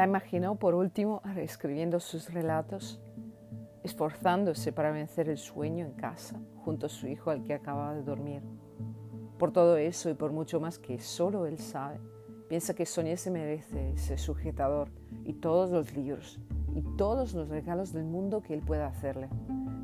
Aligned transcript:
La 0.00 0.06
imaginó 0.06 0.54
por 0.54 0.74
último 0.74 1.20
reescribiendo 1.34 2.00
sus 2.00 2.32
relatos, 2.32 3.02
esforzándose 3.82 4.72
para 4.72 4.92
vencer 4.92 5.28
el 5.28 5.36
sueño 5.36 5.84
en 5.84 5.92
casa 5.92 6.40
junto 6.64 6.86
a 6.86 6.88
su 6.88 7.06
hijo 7.06 7.28
al 7.28 7.44
que 7.44 7.52
acababa 7.52 7.92
de 7.92 8.02
dormir. 8.02 8.40
Por 9.38 9.52
todo 9.52 9.76
eso 9.76 10.08
y 10.08 10.14
por 10.14 10.32
mucho 10.32 10.58
más 10.58 10.78
que 10.78 10.98
solo 11.00 11.44
él 11.44 11.58
sabe, 11.58 12.00
piensa 12.48 12.72
que 12.72 12.86
Sonia 12.86 13.18
se 13.18 13.30
merece 13.30 13.90
ese 13.90 14.16
sujetador 14.16 14.88
y 15.26 15.34
todos 15.34 15.68
los 15.68 15.94
libros 15.94 16.40
y 16.74 16.80
todos 16.96 17.34
los 17.34 17.50
regalos 17.50 17.92
del 17.92 18.04
mundo 18.04 18.40
que 18.40 18.54
él 18.54 18.62
pueda 18.62 18.86
hacerle. 18.86 19.28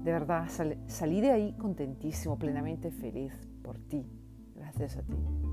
De 0.02 0.12
verdad, 0.12 0.48
salí 0.86 1.20
de 1.20 1.32
ahí 1.32 1.52
contentísimo, 1.58 2.38
plenamente 2.38 2.90
feliz 2.90 3.34
por 3.62 3.78
ti, 3.80 4.10
gracias 4.54 4.96
a 4.96 5.02
ti. 5.02 5.45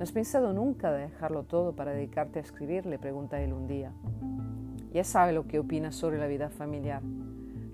¿No 0.00 0.04
has 0.04 0.12
pensado 0.12 0.54
nunca 0.54 0.90
de 0.90 1.02
dejarlo 1.02 1.42
todo 1.42 1.76
para 1.76 1.92
dedicarte 1.92 2.38
a 2.38 2.42
escribir? 2.42 2.86
Le 2.86 2.98
pregunta 2.98 3.42
él 3.42 3.52
un 3.52 3.66
día. 3.66 3.92
Ya 4.94 5.04
sabe 5.04 5.34
lo 5.34 5.46
que 5.46 5.58
opina 5.58 5.92
sobre 5.92 6.16
la 6.16 6.26
vida 6.26 6.48
familiar. 6.48 7.02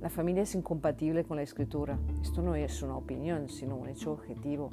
La 0.01 0.11
familia 0.11 0.43
es 0.43 0.57
incompatible 0.57 1.23
con 1.23 1.37
la 1.37 1.45
escritura. 1.45 2.01
Esto 2.21 2.43
no 2.43 2.57
es 2.57 2.83
una 2.83 2.97
opinión, 2.97 3.49
sino 3.49 3.77
un 3.77 3.89
hecho 3.89 4.11
objetivo. 4.11 4.71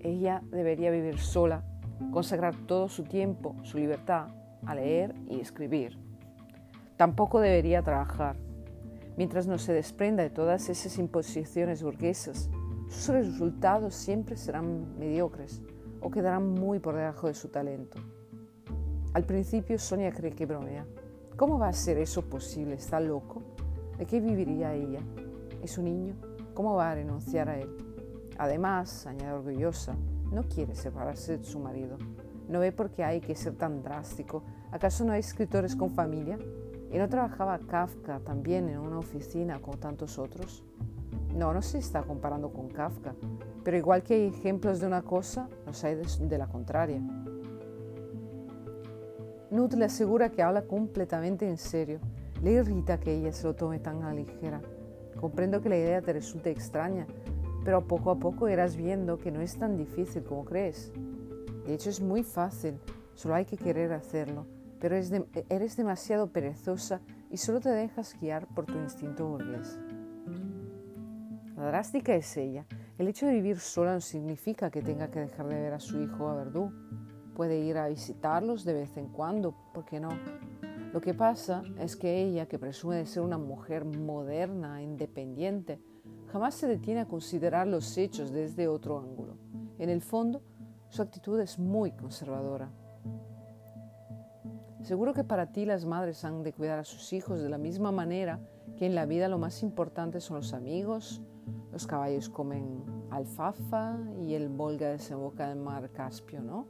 Ella 0.00 0.42
debería 0.50 0.90
vivir 0.90 1.18
sola, 1.18 1.62
consagrar 2.10 2.56
todo 2.56 2.88
su 2.88 3.04
tiempo, 3.04 3.54
su 3.62 3.76
libertad, 3.76 4.28
a 4.64 4.74
leer 4.74 5.14
y 5.28 5.40
escribir. 5.40 5.98
Tampoco 6.96 7.40
debería 7.40 7.82
trabajar. 7.82 8.36
Mientras 9.18 9.46
no 9.46 9.58
se 9.58 9.74
desprenda 9.74 10.22
de 10.22 10.30
todas 10.30 10.70
esas 10.70 10.96
imposiciones 10.96 11.82
burguesas, 11.82 12.48
sus 12.88 13.08
resultados 13.08 13.94
siempre 13.94 14.38
serán 14.38 14.98
mediocres 14.98 15.60
o 16.00 16.10
quedarán 16.10 16.48
muy 16.48 16.78
por 16.78 16.94
debajo 16.94 17.26
de 17.26 17.34
su 17.34 17.48
talento. 17.48 17.98
Al 19.14 19.24
principio 19.24 19.78
Sonia 19.78 20.12
cree 20.12 20.32
que 20.32 20.46
bromea. 20.46 20.86
¿Cómo 21.36 21.58
va 21.58 21.68
a 21.68 21.72
ser 21.72 21.98
eso 21.98 22.22
posible? 22.22 22.74
¿Está 22.74 23.00
loco? 23.00 23.42
¿De 23.98 24.06
qué 24.06 24.20
viviría 24.20 24.74
ella? 24.74 25.00
¿Es 25.62 25.78
un 25.78 25.84
niño? 25.86 26.14
¿Cómo 26.54 26.74
va 26.74 26.90
a 26.90 26.94
renunciar 26.94 27.48
a 27.48 27.58
él? 27.58 27.68
Además, 28.38 29.06
añade 29.06 29.32
orgullosa, 29.32 29.96
no 30.30 30.42
quiere 30.42 30.74
separarse 30.74 31.38
de 31.38 31.44
su 31.44 31.58
marido. 31.58 31.96
¿No 32.48 32.60
ve 32.60 32.72
por 32.72 32.90
qué 32.90 33.04
hay 33.04 33.20
que 33.20 33.34
ser 33.34 33.54
tan 33.54 33.82
drástico? 33.82 34.42
¿Acaso 34.70 35.04
no 35.04 35.12
hay 35.12 35.20
escritores 35.20 35.74
con 35.74 35.90
familia? 35.90 36.38
¿Y 36.92 36.98
no 36.98 37.08
trabajaba 37.08 37.58
Kafka 37.58 38.20
también 38.20 38.68
en 38.68 38.78
una 38.78 38.98
oficina 38.98 39.60
como 39.60 39.78
tantos 39.78 40.18
otros? 40.18 40.64
No, 41.34 41.52
no 41.52 41.62
se 41.62 41.78
está 41.78 42.02
comparando 42.02 42.52
con 42.52 42.68
Kafka, 42.68 43.14
pero 43.66 43.78
igual 43.78 44.04
que 44.04 44.14
hay 44.14 44.26
ejemplos 44.28 44.78
de 44.78 44.86
una 44.86 45.02
cosa, 45.02 45.48
los 45.66 45.82
hay 45.82 45.96
de, 45.96 46.38
la 46.38 46.46
contraria. 46.46 47.00
Nut 49.50 49.72
le 49.74 49.86
asegura 49.86 50.30
que 50.30 50.40
habla 50.40 50.62
completamente 50.62 51.48
en 51.48 51.56
serio. 51.56 51.98
Le 52.44 52.52
irrita 52.52 53.00
que 53.00 53.12
ella 53.12 53.32
se 53.32 53.42
lo 53.42 53.56
tome 53.56 53.80
tan 53.80 54.04
a 54.04 54.14
ligera. 54.14 54.60
Comprendo 55.20 55.60
que 55.60 55.68
la 55.68 55.78
idea 55.78 56.00
te 56.00 56.12
resulte 56.12 56.52
extraña, 56.52 57.08
pero 57.64 57.88
poco 57.88 58.12
a 58.12 58.20
poco 58.20 58.48
irás 58.48 58.76
viendo 58.76 59.18
que 59.18 59.32
no 59.32 59.40
es 59.40 59.58
tan 59.58 59.76
difícil 59.76 60.22
como 60.22 60.44
crees. 60.44 60.92
De 61.66 61.74
hecho 61.74 61.90
es 61.90 62.00
muy 62.00 62.22
fácil, 62.22 62.78
solo 63.14 63.34
hay 63.34 63.46
que 63.46 63.56
querer 63.56 63.92
hacerlo, 63.92 64.46
pero 64.78 64.94
eres 64.94 65.76
demasiado 65.76 66.28
perezosa 66.28 67.00
y 67.32 67.38
solo 67.38 67.58
te 67.58 67.70
dejas 67.70 68.16
guiar 68.20 68.46
por 68.46 68.64
tu 68.64 68.78
instinto 68.78 69.26
burgués. 69.26 69.76
La 71.56 71.66
drástica 71.66 72.14
es 72.14 72.36
ella, 72.36 72.64
el 72.98 73.08
hecho 73.08 73.26
de 73.26 73.34
vivir 73.34 73.58
sola 73.58 73.94
no 73.94 74.00
significa 74.00 74.70
que 74.70 74.80
tenga 74.80 75.10
que 75.10 75.20
dejar 75.20 75.46
de 75.48 75.60
ver 75.60 75.74
a 75.74 75.80
su 75.80 76.00
hijo 76.00 76.28
a 76.28 76.34
Verdú. 76.34 76.72
Puede 77.34 77.58
ir 77.58 77.76
a 77.76 77.88
visitarlos 77.88 78.64
de 78.64 78.72
vez 78.72 78.96
en 78.96 79.08
cuando, 79.08 79.54
¿por 79.74 79.84
qué 79.84 80.00
no? 80.00 80.08
Lo 80.94 81.00
que 81.02 81.12
pasa 81.12 81.62
es 81.78 81.94
que 81.94 82.22
ella, 82.22 82.46
que 82.46 82.58
presume 82.58 82.96
de 82.96 83.04
ser 83.04 83.22
una 83.22 83.36
mujer 83.36 83.84
moderna, 83.84 84.80
independiente, 84.80 85.78
jamás 86.32 86.54
se 86.54 86.66
detiene 86.66 87.00
a 87.00 87.06
considerar 87.06 87.66
los 87.66 87.98
hechos 87.98 88.32
desde 88.32 88.66
otro 88.66 88.98
ángulo. 88.98 89.36
En 89.78 89.90
el 89.90 90.00
fondo, 90.00 90.40
su 90.88 91.02
actitud 91.02 91.38
es 91.40 91.58
muy 91.58 91.92
conservadora. 91.92 92.70
Seguro 94.80 95.12
que 95.12 95.24
para 95.24 95.52
ti 95.52 95.66
las 95.66 95.84
madres 95.84 96.24
han 96.24 96.42
de 96.42 96.54
cuidar 96.54 96.78
a 96.78 96.84
sus 96.84 97.12
hijos 97.12 97.42
de 97.42 97.50
la 97.50 97.58
misma 97.58 97.92
manera 97.92 98.40
que 98.76 98.86
en 98.86 98.94
la 98.94 99.06
vida 99.06 99.28
lo 99.28 99.38
más 99.38 99.62
importante 99.62 100.20
son 100.20 100.36
los 100.36 100.52
amigos, 100.52 101.22
los 101.72 101.86
caballos 101.86 102.28
comen 102.28 102.84
alfafa 103.10 103.98
y 104.20 104.34
el 104.34 104.48
Volga 104.48 104.90
desemboca 104.90 105.44
en 105.44 105.58
el 105.58 105.64
mar 105.64 105.90
Caspio, 105.92 106.42
¿no? 106.42 106.66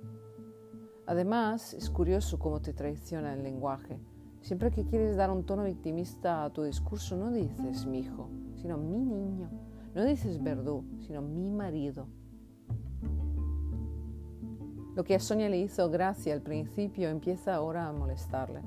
Además, 1.07 1.75
es 1.75 1.89
curioso 1.91 2.39
cómo 2.39 2.61
te 2.61 2.73
traiciona 2.73 3.35
el 3.35 3.43
lenguaje. 3.43 4.01
Siempre 4.41 4.71
que 4.71 4.85
quieres 4.85 5.17
dar 5.17 5.31
un 5.31 5.45
tono 5.45 5.65
victimista 5.65 6.45
a 6.45 6.53
tu 6.53 6.63
discurso, 6.63 7.17
no 7.17 7.31
dices 7.31 7.87
mi 7.87 8.01
hijo, 8.01 8.29
sino 8.55 8.77
mi 8.77 8.99
niño. 8.99 9.51
No 9.95 10.05
dices 10.05 10.43
verdú, 10.43 10.85
sino 11.01 11.23
mi 11.23 11.51
marido. 11.51 12.07
Lo 14.97 15.05
que 15.05 15.15
a 15.15 15.21
Sonia 15.21 15.51
le 15.51 15.59
hizo 15.59 15.91
gracia 15.91 16.33
al 16.33 16.41
principio 16.41 17.11
empieza 17.11 17.55
ahora 17.55 17.87
a 17.87 17.93
molestarle. 17.93 18.63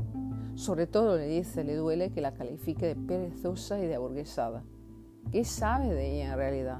Sobre 0.53 0.85
todo 0.85 1.17
le 1.17 1.25
dice, 1.25 1.63
le 1.63 1.75
duele 1.75 2.11
que 2.11 2.21
la 2.21 2.35
califique 2.35 2.85
de 2.85 2.95
perezosa 2.95 3.79
y 3.79 3.87
de 3.87 3.95
aburguesada. 3.95 4.63
¿Qué 5.31 5.43
sabe 5.43 5.91
de 5.91 6.13
ella 6.13 6.33
en 6.33 6.37
realidad? 6.37 6.79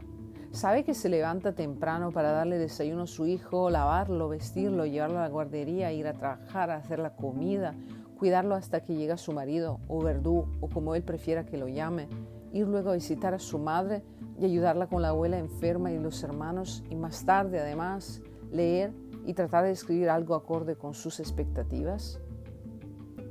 Sabe 0.52 0.84
que 0.84 0.94
se 0.94 1.10
levanta 1.10 1.56
temprano 1.56 2.12
para 2.12 2.30
darle 2.30 2.60
desayuno 2.60 3.04
a 3.04 3.08
su 3.08 3.26
hijo, 3.26 3.72
lavarlo, 3.72 4.30
vestirlo, 4.30 4.86
llevarlo 4.86 5.18
a 5.18 5.24
la 5.24 5.30
guardería, 5.30 5.92
ir 5.94 6.06
a 6.06 6.14
trabajar, 6.14 6.70
hacer 6.70 7.00
la 7.00 7.16
comida, 7.16 7.74
cuidarlo 8.20 8.54
hasta 8.54 8.82
que 8.82 8.94
llega 8.94 9.18
su 9.18 9.34
marido 9.34 9.80
o 9.88 10.04
verdú 10.04 10.46
o 10.62 10.70
como 10.70 10.94
él 10.94 11.02
prefiera 11.02 11.48
que 11.48 11.58
lo 11.58 11.68
llame, 11.68 12.08
ir 12.54 12.68
luego 12.68 12.92
a 12.92 12.94
visitar 12.94 13.34
a 13.34 13.40
su 13.40 13.58
madre 13.58 14.04
y 14.38 14.46
ayudarla 14.46 14.86
con 14.86 15.02
la 15.02 15.10
abuela 15.10 15.40
enferma 15.40 15.92
y 15.92 15.98
los 15.98 16.22
hermanos 16.22 16.84
y 16.92 16.96
más 16.96 17.26
tarde 17.26 17.60
además 17.60 18.22
leer 18.52 18.94
y 19.30 19.36
tratar 19.36 19.64
de 19.64 19.70
escribir 19.70 20.10
algo 20.10 20.34
acorde 20.34 20.76
con 20.76 20.96
sus 20.96 21.20
expectativas? 21.20 22.20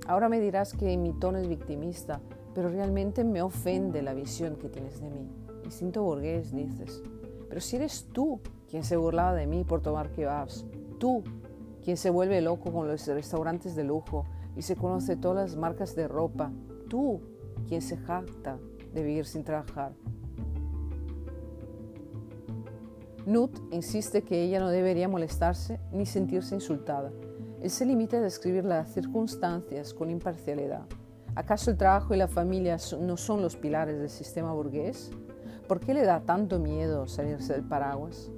Ahora 0.06 0.28
me 0.28 0.38
dirás 0.38 0.72
que 0.72 0.96
mi 0.96 1.12
tono 1.12 1.38
es 1.38 1.48
victimista, 1.48 2.20
pero 2.54 2.68
realmente 2.68 3.24
me 3.24 3.42
ofende 3.42 4.00
la 4.00 4.14
visión 4.14 4.54
que 4.54 4.68
tienes 4.68 5.00
de 5.00 5.10
mí. 5.10 5.28
Instinto 5.64 6.04
burgués, 6.04 6.54
dices. 6.54 7.02
Pero 7.48 7.60
si 7.60 7.74
eres 7.74 8.06
tú 8.12 8.40
quien 8.70 8.84
se 8.84 8.96
burlaba 8.96 9.34
de 9.34 9.48
mí 9.48 9.64
por 9.64 9.82
tomar 9.82 10.12
kebabs, 10.12 10.66
tú 11.00 11.24
quien 11.82 11.96
se 11.96 12.10
vuelve 12.10 12.40
loco 12.42 12.72
con 12.72 12.86
los 12.86 13.04
restaurantes 13.08 13.74
de 13.74 13.82
lujo 13.82 14.24
y 14.54 14.62
se 14.62 14.76
conoce 14.76 15.16
todas 15.16 15.50
las 15.50 15.56
marcas 15.58 15.96
de 15.96 16.06
ropa, 16.06 16.52
tú 16.88 17.20
quien 17.66 17.82
se 17.82 17.96
jacta 17.96 18.56
de 18.94 19.02
vivir 19.02 19.26
sin 19.26 19.42
trabajar. 19.42 19.94
Nut 23.28 23.60
insiste 23.72 24.22
que 24.22 24.42
ella 24.42 24.58
no 24.58 24.70
debería 24.70 25.06
molestarse 25.06 25.78
ni 25.92 26.06
sentirse 26.06 26.54
insultada. 26.54 27.12
Él 27.60 27.68
se 27.68 27.84
limita 27.84 28.16
a 28.16 28.22
describir 28.22 28.64
las 28.64 28.90
circunstancias 28.94 29.92
con 29.92 30.08
imparcialidad. 30.08 30.86
¿Acaso 31.34 31.70
el 31.70 31.76
trabajo 31.76 32.14
y 32.14 32.16
la 32.16 32.28
familia 32.28 32.78
no 32.98 33.18
son 33.18 33.42
los 33.42 33.54
pilares 33.54 33.98
del 33.98 34.08
sistema 34.08 34.54
burgués? 34.54 35.10
¿Por 35.66 35.78
qué 35.78 35.92
le 35.92 36.06
da 36.06 36.20
tanto 36.20 36.58
miedo 36.58 37.06
salirse 37.06 37.52
del 37.52 37.64
paraguas? 37.64 38.30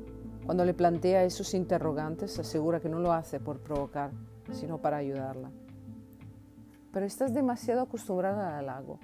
Cuando 0.44 0.64
le 0.64 0.74
plantea 0.74 1.22
esos 1.22 1.54
interrogantes, 1.54 2.40
asegura 2.40 2.80
que 2.80 2.88
no 2.88 2.98
lo 2.98 3.12
hace 3.12 3.38
por 3.38 3.60
provocar, 3.60 4.10
sino 4.50 4.78
para 4.78 4.96
ayudarla. 4.96 5.52
Pero 6.92 7.06
estás 7.06 7.32
demasiado 7.32 7.82
acostumbrada 7.82 8.58
al 8.58 8.68
halago. 8.68 8.98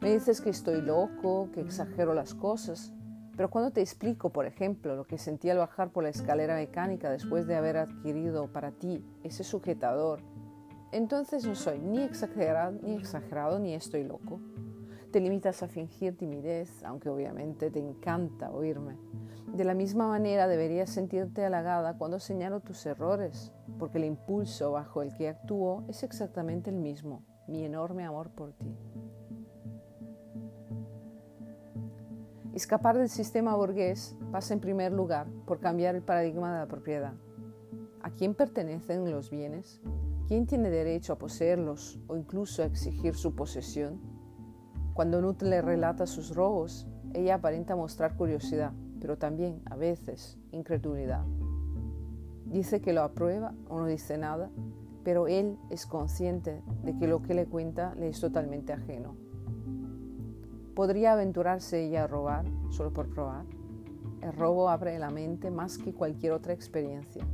Me 0.00 0.14
dices 0.14 0.40
que 0.40 0.48
estoy 0.48 0.80
loco, 0.80 1.50
que 1.52 1.60
exagero 1.60 2.14
las 2.14 2.32
cosas, 2.32 2.94
pero 3.36 3.50
cuando 3.50 3.70
te 3.70 3.80
explico, 3.80 4.30
por 4.30 4.46
ejemplo, 4.46 4.96
lo 4.96 5.06
que 5.06 5.18
sentí 5.18 5.50
al 5.50 5.58
bajar 5.58 5.90
por 5.90 6.02
la 6.02 6.10
escalera 6.10 6.54
mecánica 6.54 7.10
después 7.10 7.46
de 7.46 7.56
haber 7.56 7.76
adquirido 7.76 8.52
para 8.52 8.72
ti 8.72 9.04
ese 9.22 9.44
sujetador 9.44 10.20
entonces 10.92 11.44
no 11.44 11.54
soy 11.54 11.78
ni 11.78 12.02
exagerado, 12.02 12.78
ni 12.82 12.94
exagerado 12.94 13.58
ni 13.58 13.74
estoy 13.74 14.04
loco. 14.04 14.40
Te 15.10 15.20
limitas 15.20 15.62
a 15.62 15.68
fingir 15.68 16.16
timidez, 16.16 16.82
aunque 16.84 17.08
obviamente 17.08 17.70
te 17.70 17.80
encanta 17.80 18.50
oírme. 18.50 18.96
De 19.52 19.64
la 19.64 19.74
misma 19.74 20.08
manera 20.08 20.48
deberías 20.48 20.90
sentirte 20.90 21.44
halagada 21.44 21.98
cuando 21.98 22.18
señalo 22.18 22.60
tus 22.60 22.86
errores, 22.86 23.52
porque 23.78 23.98
el 23.98 24.04
impulso 24.04 24.72
bajo 24.72 25.02
el 25.02 25.12
que 25.14 25.28
actúo 25.28 25.84
es 25.88 26.02
exactamente 26.02 26.70
el 26.70 26.76
mismo, 26.76 27.22
mi 27.46 27.64
enorme 27.64 28.04
amor 28.04 28.30
por 28.30 28.52
ti. 28.52 28.74
Escapar 32.56 32.96
del 32.96 33.10
sistema 33.10 33.54
burgués 33.54 34.16
pasa 34.32 34.54
en 34.54 34.60
primer 34.60 34.90
lugar 34.90 35.26
por 35.44 35.60
cambiar 35.60 35.94
el 35.94 36.00
paradigma 36.00 36.54
de 36.54 36.60
la 36.60 36.66
propiedad. 36.66 37.12
¿A 38.00 38.08
quién 38.08 38.32
pertenecen 38.32 39.10
los 39.10 39.28
bienes? 39.28 39.82
¿Quién 40.26 40.46
tiene 40.46 40.70
derecho 40.70 41.12
a 41.12 41.18
poseerlos 41.18 42.00
o 42.06 42.16
incluso 42.16 42.62
a 42.62 42.64
exigir 42.64 43.14
su 43.14 43.34
posesión? 43.34 44.00
Cuando 44.94 45.20
Nut 45.20 45.42
le 45.42 45.60
relata 45.60 46.06
sus 46.06 46.34
robos, 46.34 46.86
ella 47.12 47.34
aparenta 47.34 47.76
mostrar 47.76 48.16
curiosidad, 48.16 48.72
pero 49.02 49.18
también, 49.18 49.60
a 49.66 49.76
veces, 49.76 50.38
incredulidad. 50.50 51.26
Dice 52.46 52.80
que 52.80 52.94
lo 52.94 53.02
aprueba 53.02 53.52
o 53.68 53.80
no 53.80 53.86
dice 53.86 54.16
nada, 54.16 54.50
pero 55.04 55.28
él 55.28 55.58
es 55.68 55.84
consciente 55.84 56.62
de 56.84 56.96
que 56.96 57.06
lo 57.06 57.20
que 57.22 57.34
le 57.34 57.44
cuenta 57.44 57.94
le 57.96 58.08
es 58.08 58.18
totalmente 58.18 58.72
ajeno. 58.72 59.25
¿Podría 60.76 61.14
aventurarse 61.14 61.86
ella 61.86 62.04
a 62.04 62.06
robar 62.06 62.44
solo 62.68 62.92
por 62.92 63.08
probar? 63.08 63.46
El 64.20 64.34
robo 64.34 64.68
abre 64.68 64.98
la 64.98 65.08
mente 65.08 65.50
más 65.50 65.78
que 65.78 65.94
cualquier 65.94 66.32
otra 66.32 66.52
experiencia. 66.52 67.26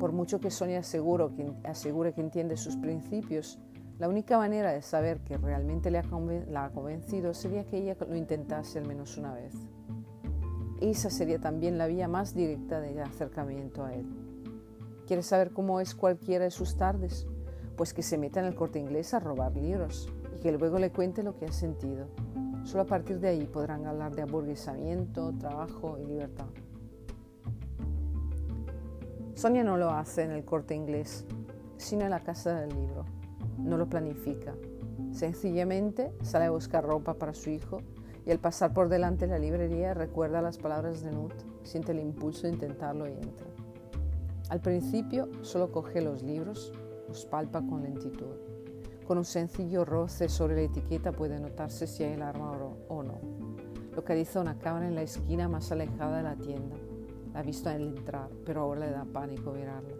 Por 0.00 0.10
mucho 0.10 0.40
que 0.40 0.50
Sonia 0.50 0.80
asegure 0.80 1.32
que, 1.36 1.52
asegure 1.62 2.14
que 2.14 2.20
entiende 2.20 2.56
sus 2.56 2.74
principios, 2.74 3.60
la 4.00 4.08
única 4.08 4.38
manera 4.38 4.72
de 4.72 4.82
saber 4.82 5.20
que 5.20 5.36
realmente 5.36 5.92
le 5.92 6.02
la 6.50 6.64
ha 6.64 6.70
convencido 6.70 7.32
sería 7.32 7.64
que 7.64 7.78
ella 7.78 7.96
lo 8.08 8.16
intentase 8.16 8.80
al 8.80 8.88
menos 8.88 9.16
una 9.18 9.34
vez. 9.34 9.54
Esa 10.80 11.10
sería 11.10 11.38
también 11.38 11.78
la 11.78 11.86
vía 11.86 12.08
más 12.08 12.34
directa 12.34 12.80
de 12.80 13.00
acercamiento 13.00 13.84
a 13.84 13.94
él. 13.94 14.04
¿Quieres 15.06 15.26
saber 15.26 15.52
cómo 15.52 15.78
es 15.78 15.94
cualquiera 15.94 16.46
de 16.46 16.50
sus 16.50 16.76
tardes? 16.76 17.24
Pues 17.76 17.94
que 17.94 18.02
se 18.02 18.18
meta 18.18 18.40
en 18.40 18.46
el 18.46 18.56
corte 18.56 18.80
inglés 18.80 19.14
a 19.14 19.20
robar 19.20 19.56
libros 19.56 20.12
y 20.36 20.40
que 20.40 20.50
luego 20.50 20.80
le 20.80 20.90
cuente 20.90 21.22
lo 21.22 21.36
que 21.36 21.46
ha 21.46 21.52
sentido. 21.52 22.08
Solo 22.68 22.82
a 22.82 22.86
partir 22.86 23.18
de 23.18 23.28
ahí 23.28 23.46
podrán 23.46 23.86
hablar 23.86 24.14
de 24.14 24.20
aburguesamiento, 24.20 25.32
trabajo 25.38 25.96
y 25.98 26.04
libertad. 26.04 26.44
Sonia 29.34 29.64
no 29.64 29.78
lo 29.78 29.88
hace 29.88 30.24
en 30.24 30.32
el 30.32 30.44
corte 30.44 30.74
inglés, 30.74 31.24
sino 31.78 32.04
en 32.04 32.10
la 32.10 32.20
casa 32.20 32.60
del 32.60 32.68
libro. 32.68 33.06
No 33.56 33.78
lo 33.78 33.88
planifica. 33.88 34.52
Sencillamente 35.12 36.12
sale 36.20 36.44
a 36.44 36.50
buscar 36.50 36.84
ropa 36.84 37.14
para 37.14 37.32
su 37.32 37.48
hijo 37.48 37.78
y 38.26 38.32
al 38.32 38.38
pasar 38.38 38.74
por 38.74 38.90
delante 38.90 39.26
de 39.26 39.32
la 39.32 39.38
librería 39.38 39.94
recuerda 39.94 40.42
las 40.42 40.58
palabras 40.58 41.02
de 41.02 41.10
Nut, 41.10 41.32
siente 41.62 41.92
el 41.92 42.00
impulso 42.00 42.42
de 42.42 42.52
intentarlo 42.52 43.08
y 43.08 43.12
entra. 43.12 43.46
Al 44.50 44.60
principio 44.60 45.30
solo 45.40 45.72
coge 45.72 46.02
los 46.02 46.22
libros, 46.22 46.74
los 47.08 47.24
palpa 47.24 47.62
con 47.66 47.84
lentitud. 47.84 48.47
Con 49.08 49.16
un 49.16 49.24
sencillo 49.24 49.86
roce 49.86 50.28
sobre 50.28 50.56
la 50.56 50.60
etiqueta 50.60 51.12
puede 51.12 51.40
notarse 51.40 51.86
si 51.86 52.04
hay 52.04 52.12
el 52.12 52.20
arma 52.20 52.52
o 52.88 53.02
no. 53.02 53.18
Localiza 53.96 54.38
una 54.38 54.58
cámara 54.58 54.86
en 54.86 54.94
la 54.94 55.00
esquina 55.00 55.48
más 55.48 55.72
alejada 55.72 56.18
de 56.18 56.22
la 56.24 56.36
tienda. 56.36 56.76
La 57.32 57.40
ha 57.40 57.42
visto 57.42 57.70
al 57.70 57.80
entrar, 57.80 58.28
pero 58.44 58.60
ahora 58.60 58.80
le 58.80 58.90
da 58.90 59.06
pánico 59.06 59.52
mirarla. 59.52 59.94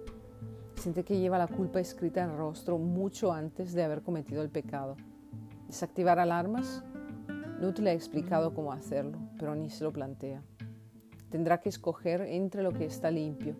Siente 0.74 1.04
que 1.04 1.18
lleva 1.18 1.38
la 1.38 1.46
culpa 1.46 1.80
escrita 1.80 2.22
en 2.22 2.32
el 2.32 2.36
rostro 2.36 2.76
mucho 2.76 3.32
antes 3.32 3.72
de 3.72 3.82
haber 3.82 4.02
cometido 4.02 4.42
el 4.42 4.50
pecado. 4.50 4.94
¿Desactivar 5.66 6.18
alarmas? 6.18 6.84
Nut 7.62 7.78
le 7.78 7.88
ha 7.88 7.94
explicado 7.94 8.52
cómo 8.52 8.74
hacerlo, 8.74 9.16
pero 9.38 9.54
ni 9.54 9.70
se 9.70 9.84
lo 9.84 9.90
plantea. 9.90 10.42
Tendrá 11.30 11.62
que 11.62 11.70
escoger 11.70 12.20
entre 12.20 12.62
lo 12.62 12.74
que 12.74 12.84
está 12.84 13.10
limpio. 13.10 13.56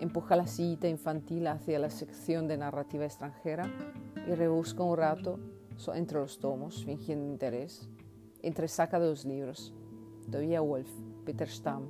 Empuja 0.00 0.34
la 0.34 0.46
sillita 0.46 0.88
infantil 0.88 1.46
hacia 1.48 1.78
la 1.78 1.90
sección 1.90 2.48
de 2.48 2.56
narrativa 2.56 3.04
extranjera 3.04 3.70
y 4.26 4.34
rebusca 4.34 4.82
un 4.82 4.96
rato 4.96 5.38
entre 5.94 6.18
los 6.18 6.38
tomos, 6.38 6.84
fingiendo 6.84 7.26
interés. 7.26 7.88
Entre 8.42 8.68
saca 8.68 8.98
dos 8.98 9.24
libros, 9.24 9.72
Tobia 10.30 10.60
Wolf, 10.60 10.90
Peter 11.24 11.48
Stamm. 11.48 11.88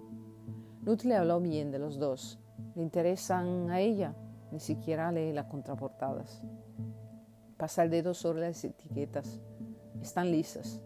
Nut 0.83 1.03
le 1.05 1.17
habló 1.17 1.41
bien 1.41 1.71
de 1.71 1.79
los 1.79 1.99
dos. 1.99 2.39
Le 2.75 2.83
interesan 2.83 3.71
a 3.71 3.81
ella, 3.81 4.15
ni 4.51 4.61
siquiera 4.61 5.13
lee 5.13 5.33
las 5.33 5.47
contraportadas. 5.47 6.43
Pasa 7.57 7.85
el 7.85 7.91
dedo 7.91 8.15
sobre 8.15 8.41
las 8.41 8.65
etiquetas. 8.65 9.41
Están 10.01 10.31
lisas, 10.33 10.83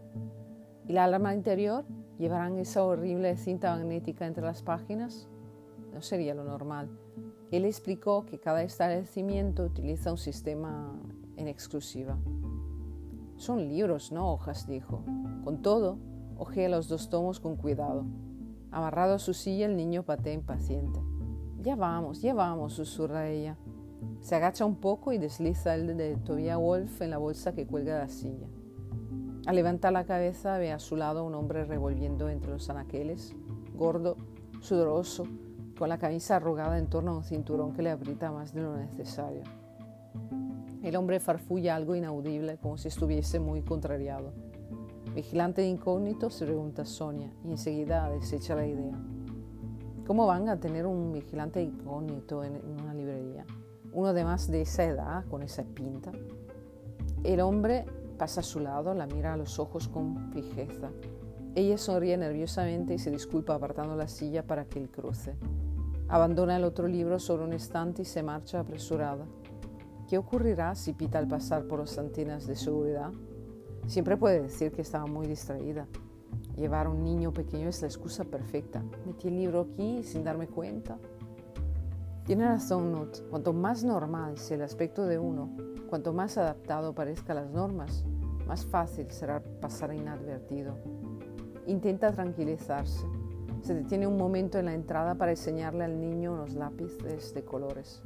¿Y 0.87 0.93
la 0.93 1.03
alarma 1.03 1.33
interior? 1.33 1.83
¿Llevarán 2.17 2.57
esa 2.57 2.83
horrible 2.83 3.35
cinta 3.35 3.75
magnética 3.75 4.25
entre 4.25 4.45
las 4.45 4.63
páginas? 4.63 5.27
No 5.93 6.01
sería 6.01 6.33
lo 6.33 6.45
normal. 6.45 6.89
Él 7.51 7.65
explicó 7.65 8.25
que 8.25 8.39
cada 8.39 8.63
establecimiento 8.63 9.63
utiliza 9.63 10.11
un 10.11 10.17
sistema 10.17 10.97
en 11.37 11.47
exclusiva. 11.47 12.17
Son 13.37 13.67
libros, 13.67 14.11
no 14.11 14.31
hojas, 14.31 14.67
dijo. 14.67 15.03
Con 15.43 15.61
todo, 15.61 15.97
ojea 16.37 16.69
los 16.69 16.89
dos 16.89 17.09
tomos 17.09 17.39
con 17.39 17.55
cuidado. 17.55 18.05
Amarrado 18.71 19.15
a 19.15 19.19
su 19.19 19.33
silla, 19.33 19.67
el 19.67 19.77
niño 19.77 20.03
patea 20.03 20.33
impaciente. 20.33 20.99
Ya 21.61 21.75
vamos, 21.75 22.21
ya 22.21 22.33
vamos, 22.33 22.73
susurra 22.73 23.29
ella. 23.29 23.57
Se 24.21 24.35
agacha 24.35 24.65
un 24.65 24.75
poco 24.75 25.13
y 25.13 25.17
desliza 25.17 25.75
el 25.75 25.95
de 25.97 26.15
Tobias 26.17 26.57
Wolf 26.57 27.01
en 27.01 27.11
la 27.11 27.17
bolsa 27.17 27.53
que 27.53 27.65
cuelga 27.65 27.93
de 27.93 27.99
la 27.99 28.09
silla. 28.09 28.47
Al 29.45 29.55
levantar 29.55 29.93
la 29.93 30.05
cabeza 30.05 30.57
ve 30.57 30.71
a 30.71 30.79
su 30.79 30.97
lado 30.97 31.23
un 31.23 31.33
hombre 31.33 31.63
revolviendo 31.63 32.27
entre 32.29 32.51
los 32.51 32.69
anaqueles, 32.69 33.33
gordo, 33.75 34.17
sudoroso, 34.59 35.25
con 35.77 35.89
la 35.89 35.99
camisa 35.99 36.35
arrugada 36.35 36.77
en 36.77 36.87
torno 36.87 37.11
a 37.11 37.17
un 37.17 37.23
cinturón 37.23 37.73
que 37.73 37.83
le 37.83 37.91
aprieta 37.91 38.31
más 38.31 38.53
de 38.53 38.61
lo 38.61 38.75
necesario. 38.75 39.43
El 40.83 40.95
hombre 40.95 41.19
farfulla 41.19 41.75
algo 41.75 41.95
inaudible 41.95 42.57
como 42.57 42.77
si 42.77 42.87
estuviese 42.87 43.39
muy 43.39 43.61
contrariado. 43.61 44.33
Vigilante 45.13 45.61
de 45.61 45.67
incógnito 45.67 46.29
se 46.29 46.45
pregunta 46.45 46.85
Sonia 46.85 47.31
y 47.43 47.51
enseguida 47.51 48.09
desecha 48.09 48.55
la 48.55 48.67
idea. 48.67 48.97
¿Cómo 50.05 50.27
van 50.27 50.49
a 50.49 50.59
tener 50.59 50.85
un 50.85 51.11
vigilante 51.11 51.61
incógnito 51.61 52.43
en 52.43 52.61
una 52.79 52.93
librería? 52.93 53.45
Uno 53.93 54.13
de 54.13 54.23
más 54.23 54.49
de 54.49 54.61
esa 54.61 54.83
edad, 54.83 55.25
con 55.25 55.43
esa 55.43 55.63
pinta. 55.63 56.11
El 57.23 57.41
hombre 57.41 57.85
Pasa 58.17 58.39
a 58.39 58.43
su 58.43 58.59
lado, 58.59 58.95
la 58.95 59.05
mira 59.05 59.33
a 59.33 59.37
los 59.37 59.59
ojos 59.59 59.87
con 59.87 60.31
fijeza. 60.31 60.89
Ella 61.53 61.77
sonríe 61.77 62.17
nerviosamente 62.17 62.95
y 62.95 62.99
se 62.99 63.11
disculpa 63.11 63.53
apartando 63.53 63.95
la 63.95 64.07
silla 64.07 64.41
para 64.41 64.65
que 64.65 64.79
él 64.79 64.89
cruce. 64.89 65.35
Abandona 66.07 66.57
el 66.57 66.63
otro 66.63 66.87
libro 66.87 67.19
sobre 67.19 67.43
un 67.43 67.53
estante 67.53 68.01
y 68.01 68.05
se 68.05 68.23
marcha 68.23 68.59
apresurada. 68.59 69.25
¿Qué 70.07 70.17
ocurrirá 70.17 70.73
si 70.73 70.93
pita 70.93 71.19
al 71.19 71.27
pasar 71.27 71.65
por 71.67 71.79
las 71.79 71.97
antenas 71.97 72.47
de 72.47 72.55
seguridad? 72.55 73.11
Siempre 73.87 74.15
puede 74.15 74.41
decir 74.41 74.71
que 74.71 74.81
estaba 74.81 75.05
muy 75.05 75.27
distraída. 75.27 75.85
Llevar 76.55 76.87
a 76.87 76.89
un 76.89 77.03
niño 77.03 77.33
pequeño 77.33 77.67
es 77.67 77.81
la 77.81 77.89
excusa 77.89 78.23
perfecta. 78.23 78.81
Metí 79.05 79.27
el 79.27 79.35
libro 79.35 79.67
aquí 79.69 80.03
sin 80.03 80.23
darme 80.23 80.47
cuenta. 80.47 80.97
Tiene 82.25 82.47
razón 82.47 82.93
Nut. 82.93 83.17
Cuanto 83.29 83.51
más 83.51 83.83
normal 83.83 84.37
sea 84.37 84.55
el 84.55 84.63
aspecto 84.63 85.05
de 85.05 85.19
uno, 85.19 85.49
cuanto 85.89 86.13
más 86.13 86.37
adaptado 86.37 86.95
parezca 86.95 87.33
a 87.33 87.41
las 87.41 87.51
normas, 87.51 88.05
más 88.47 88.65
fácil 88.65 89.11
será 89.11 89.43
pasar 89.59 89.93
inadvertido. 89.93 90.77
Intenta 91.65 92.13
tranquilizarse. 92.13 93.05
Se 93.61 93.73
detiene 93.73 94.07
un 94.07 94.15
momento 94.15 94.57
en 94.57 94.65
la 94.67 94.73
entrada 94.73 95.15
para 95.15 95.31
enseñarle 95.31 95.83
al 95.83 95.99
niño 95.99 96.31
unos 96.31 96.53
lápices 96.53 97.33
de 97.33 97.43
colores. 97.43 98.01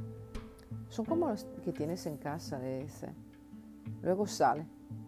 Son 0.92 1.06
como 1.06 1.30
los 1.30 1.44
que 1.64 1.72
tienes 1.72 2.04
en 2.04 2.18
casa, 2.18 2.58
le 2.58 2.82
dice. 2.82 3.08
Luego 4.02 4.26
sale. 4.26 4.66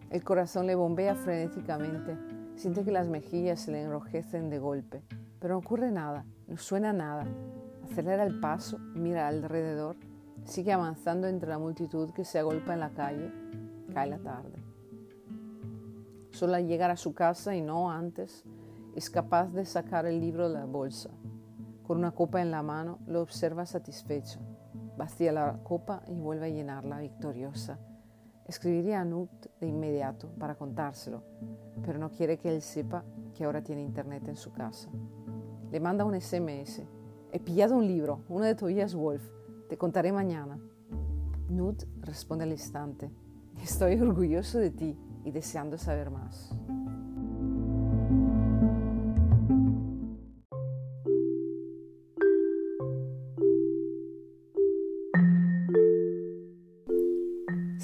El 0.09 0.23
corazón 0.23 0.65
le 0.65 0.73
bombea 0.73 1.13
frenéticamente. 1.13 2.17
Siente 2.55 2.83
que 2.83 2.89
las 2.89 3.07
mejillas 3.07 3.59
se 3.59 3.71
le 3.71 3.83
enrojecen 3.83 4.49
de 4.49 4.57
golpe. 4.57 5.03
Pero 5.39 5.53
no 5.53 5.59
ocurre 5.59 5.91
nada, 5.91 6.25
no 6.47 6.57
suena 6.57 6.91
nada. 6.91 7.27
Acelera 7.83 8.23
el 8.23 8.39
paso, 8.39 8.79
mira 8.95 9.27
alrededor, 9.27 9.95
sigue 10.43 10.73
avanzando 10.73 11.27
entre 11.27 11.49
la 11.49 11.59
multitud 11.59 12.09
que 12.13 12.25
se 12.25 12.39
agolpa 12.39 12.73
en 12.73 12.79
la 12.79 12.89
calle. 12.89 13.31
Cae 13.93 14.09
la 14.09 14.17
tarde. 14.17 14.63
Solo 16.31 16.55
al 16.55 16.65
llegar 16.65 16.89
a 16.89 16.97
su 16.97 17.13
casa 17.13 17.55
y 17.55 17.61
no 17.61 17.91
antes, 17.91 18.43
es 18.95 19.11
capaz 19.11 19.49
de 19.49 19.65
sacar 19.65 20.07
el 20.07 20.19
libro 20.19 20.49
de 20.49 20.55
la 20.55 20.65
bolsa. 20.65 21.11
Con 21.85 21.99
una 21.99 22.09
copa 22.09 22.41
en 22.41 22.49
la 22.49 22.63
mano, 22.63 22.97
lo 23.05 23.21
observa 23.21 23.67
satisfecho. 23.67 24.39
Vacía 24.97 25.31
la 25.31 25.59
copa 25.63 26.01
y 26.07 26.19
vuelve 26.19 26.47
a 26.47 26.49
llenarla 26.49 26.99
victoriosa. 26.99 27.79
Escribiría 28.47 29.01
a 29.01 29.05
Nut 29.05 29.29
de 29.59 29.67
inmediato 29.67 30.29
para 30.39 30.55
contárselo, 30.55 31.23
pero 31.83 31.99
no 31.99 32.11
quiere 32.11 32.37
que 32.37 32.53
él 32.53 32.61
sepa 32.61 33.03
que 33.33 33.43
ahora 33.43 33.63
tiene 33.63 33.81
internet 33.81 34.27
en 34.27 34.35
su 34.35 34.51
casa. 34.51 34.89
Le 35.71 35.79
manda 35.79 36.05
un 36.05 36.19
SMS 36.19 36.83
He 37.35 37.39
pillado 37.41 37.75
un 37.75 37.85
libro, 37.85 38.21
uno 38.29 38.45
de 38.45 38.55
Tobias 38.55 38.95
Wolf. 38.95 39.21
Te 39.67 39.77
contaré 39.77 40.13
mañana. 40.13 40.57
Nut 41.49 41.83
responde 41.99 42.45
al 42.45 42.51
instante. 42.51 43.11
Estoy 43.61 43.99
orgulloso 43.99 44.57
de 44.57 44.71
ti 44.71 44.97
y 45.25 45.31
deseando 45.31 45.77
saber 45.77 46.11
más. 46.11 46.55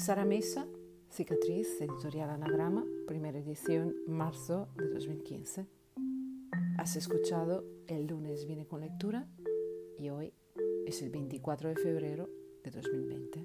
Sara 0.02 0.24
Mesa, 0.24 0.66
Cicatriz, 1.12 1.80
editorial 1.80 2.28
Anagrama, 2.30 2.84
primera 3.06 3.38
edición, 3.38 3.94
marzo 4.08 4.68
de 4.74 4.88
2015. 4.88 5.68
Has 6.76 6.96
escuchado 6.96 7.64
El 7.86 8.08
lunes 8.08 8.44
viene 8.44 8.66
con 8.66 8.80
lectura 8.80 9.28
y 9.96 10.10
hoy 10.10 10.34
es 10.86 11.02
el 11.02 11.10
24 11.10 11.68
de 11.68 11.76
febrero 11.76 12.28
de 12.64 12.72
2020. 12.72 13.42